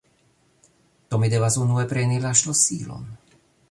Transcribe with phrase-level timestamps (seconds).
[1.11, 3.09] do mi devas unue preni la ŝlosilon